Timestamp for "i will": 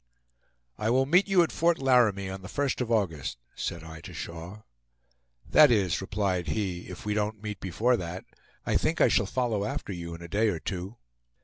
0.79-1.05